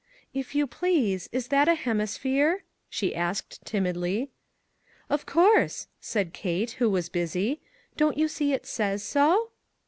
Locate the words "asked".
3.15-3.63